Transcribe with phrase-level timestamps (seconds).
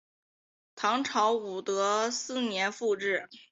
[0.73, 3.29] 唐朝武德四年复置。